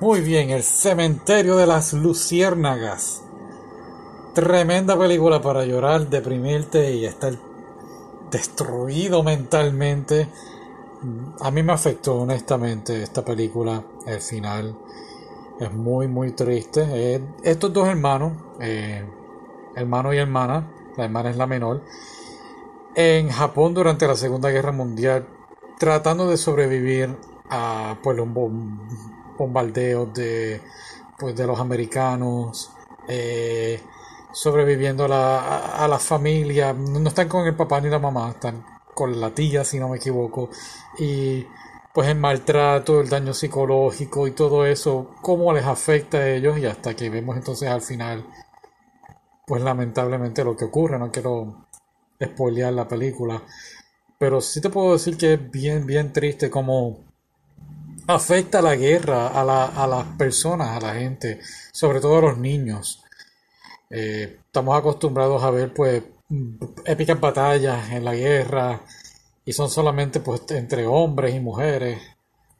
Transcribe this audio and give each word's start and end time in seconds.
Muy 0.00 0.20
bien, 0.20 0.50
El 0.50 0.62
Cementerio 0.62 1.56
de 1.56 1.66
las 1.66 1.92
Luciérnagas. 1.92 3.24
Tremenda 4.32 4.96
película 4.96 5.42
para 5.42 5.64
llorar, 5.64 6.08
deprimirte 6.08 6.92
y 6.94 7.04
estar 7.04 7.32
destruido 8.30 9.24
mentalmente. 9.24 10.28
A 11.40 11.50
mí 11.50 11.64
me 11.64 11.72
afectó 11.72 12.14
honestamente 12.20 13.02
esta 13.02 13.24
película, 13.24 13.82
el 14.06 14.20
final. 14.20 14.78
Es 15.58 15.72
muy, 15.72 16.06
muy 16.06 16.30
triste. 16.30 17.20
estos 17.42 17.72
dos 17.72 17.88
hermanos, 17.88 18.34
eh, 18.60 19.04
hermano 19.74 20.14
y 20.14 20.18
hermana, 20.18 20.70
la 20.96 21.06
hermana 21.06 21.30
es 21.30 21.36
la 21.36 21.48
menor, 21.48 21.82
en 22.94 23.30
Japón 23.30 23.74
durante 23.74 24.06
la 24.06 24.14
Segunda 24.14 24.50
Guerra 24.50 24.70
Mundial, 24.70 25.26
tratando 25.76 26.30
de 26.30 26.36
sobrevivir 26.36 27.16
a 27.50 27.96
pues, 28.00 28.16
los 28.16 28.28
bombardeos 29.38 30.12
de, 30.14 30.60
pues, 31.18 31.36
de 31.36 31.46
los 31.46 31.58
americanos, 31.60 32.70
eh, 33.08 33.80
sobreviviendo 34.32 35.04
a 35.04 35.08
la, 35.08 35.58
a 35.84 35.88
la 35.88 35.98
familia. 35.98 36.72
No 36.72 37.08
están 37.08 37.28
con 37.28 37.46
el 37.46 37.56
papá 37.56 37.80
ni 37.80 37.88
la 37.88 37.98
mamá, 37.98 38.30
están 38.30 38.64
con 38.94 39.20
la 39.20 39.30
tía, 39.34 39.64
si 39.64 39.78
no 39.78 39.88
me 39.88 39.98
equivoco. 39.98 40.50
Y 40.98 41.46
pues 41.98 42.08
el 42.08 42.18
maltrato, 42.18 43.00
el 43.00 43.08
daño 43.08 43.34
psicológico 43.34 44.26
y 44.28 44.32
todo 44.32 44.64
eso, 44.64 45.10
cómo 45.22 45.52
les 45.52 45.64
afecta 45.64 46.18
a 46.18 46.28
ellos 46.30 46.58
y 46.58 46.66
hasta 46.66 46.94
que 46.94 47.10
vemos 47.10 47.36
entonces 47.36 47.68
al 47.68 47.82
final, 47.82 48.24
pues 49.46 49.62
lamentablemente 49.62 50.44
lo 50.44 50.56
que 50.56 50.66
ocurre, 50.66 50.98
no 50.98 51.10
quiero 51.10 51.66
spoilear 52.22 52.72
la 52.72 52.86
película, 52.86 53.42
pero 54.18 54.40
sí 54.40 54.60
te 54.60 54.70
puedo 54.70 54.92
decir 54.92 55.16
que 55.16 55.34
es 55.34 55.50
bien, 55.50 55.86
bien 55.86 56.12
triste 56.12 56.50
cómo 56.50 57.07
afecta 58.08 58.62
la 58.62 58.74
guerra 58.74 59.28
a, 59.28 59.44
la, 59.44 59.66
a 59.66 59.86
las 59.86 60.04
personas, 60.16 60.68
a 60.70 60.80
la 60.80 60.94
gente, 60.94 61.40
sobre 61.72 62.00
todo 62.00 62.18
a 62.18 62.22
los 62.22 62.38
niños. 62.38 63.04
Eh, 63.90 64.40
estamos 64.46 64.78
acostumbrados 64.78 65.42
a 65.42 65.50
ver 65.50 65.72
pues 65.74 66.02
épicas 66.84 67.20
batallas 67.20 67.90
en 67.90 68.04
la 68.04 68.14
guerra 68.14 68.80
y 69.44 69.52
son 69.52 69.70
solamente 69.70 70.20
pues 70.20 70.42
entre 70.50 70.86
hombres 70.86 71.34
y 71.34 71.40
mujeres, 71.40 72.00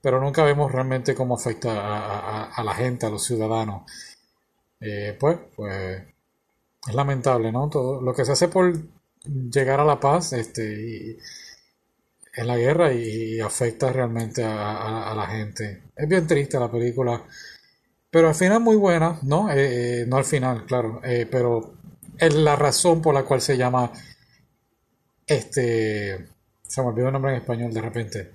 pero 0.00 0.18
nunca 0.18 0.44
vemos 0.44 0.72
realmente 0.72 1.14
cómo 1.14 1.34
afecta 1.34 2.46
a, 2.46 2.64
la 2.64 2.74
gente, 2.74 3.06
a 3.06 3.10
los 3.10 3.24
ciudadanos. 3.24 3.90
Eh, 4.80 5.16
pues, 5.20 5.38
pues 5.54 6.02
es 6.86 6.94
lamentable, 6.94 7.52
¿no? 7.52 7.68
Todo 7.68 8.00
lo 8.00 8.14
que 8.14 8.24
se 8.24 8.32
hace 8.32 8.48
por 8.48 8.72
llegar 9.24 9.80
a 9.80 9.84
la 9.84 10.00
paz, 10.00 10.32
este, 10.32 11.18
en 12.36 12.46
la 12.46 12.56
guerra 12.56 12.92
y, 12.92 13.40
afecta 13.40 13.92
realmente 13.92 14.44
a, 14.44 15.12
la 15.16 15.26
gente. 15.26 15.82
Es 15.96 16.08
bien 16.08 16.26
triste 16.26 16.58
la 16.58 16.70
película, 16.70 17.22
pero 18.10 18.28
al 18.28 18.34
final 18.34 18.60
muy 18.60 18.76
buena, 18.76 19.18
¿no? 19.22 19.50
Eh, 19.50 20.02
eh, 20.02 20.06
no 20.06 20.16
al 20.16 20.24
final, 20.24 20.64
claro, 20.66 21.00
pero 21.30 21.74
es 22.18 22.34
la 22.34 22.56
razón 22.56 23.02
por 23.02 23.14
la 23.14 23.24
cual 23.24 23.40
se 23.40 23.56
llama 23.56 23.92
este 25.26 26.28
se 26.74 26.82
me 26.82 26.88
olvidó 26.88 27.06
el 27.06 27.12
nombre 27.12 27.32
en 27.32 27.38
español 27.38 27.72
de 27.72 27.80
repente. 27.80 28.32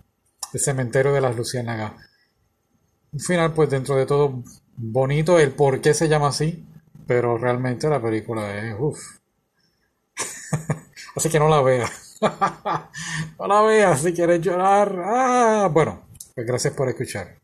El 0.53 0.59
cementerio 0.59 1.11
de 1.11 1.21
las 1.21 1.35
Luciérnagas. 1.35 1.93
Un 3.11 3.19
final, 3.19 3.53
pues 3.53 3.69
dentro 3.69 3.95
de 3.95 4.05
todo, 4.05 4.43
bonito 4.77 5.39
el 5.39 5.51
por 5.51 5.81
qué 5.81 5.93
se 5.93 6.07
llama 6.07 6.29
así, 6.29 6.65
pero 7.05 7.37
realmente 7.37 7.89
la 7.89 8.01
película 8.01 8.55
es 8.57 8.75
uff. 8.79 8.99
así 11.15 11.29
que 11.29 11.39
no 11.39 11.49
la 11.49 11.61
veas. 11.61 12.08
No 12.21 13.47
la 13.47 13.61
veas 13.61 14.01
si 14.01 14.13
quieres 14.13 14.41
llorar. 14.41 14.95
Ah, 15.03 15.69
bueno, 15.71 16.07
pues 16.35 16.45
gracias 16.45 16.73
por 16.73 16.89
escuchar. 16.89 17.39